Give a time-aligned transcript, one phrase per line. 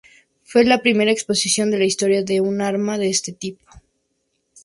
[0.41, 3.63] Fue la primera explosión de la historia de un arma de este tipo.